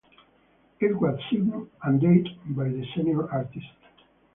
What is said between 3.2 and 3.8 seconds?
artist.